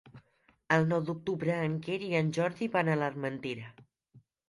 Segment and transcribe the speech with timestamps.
[0.77, 3.73] El nou d'octubre en Quer i en Jordi van a l'Armentera.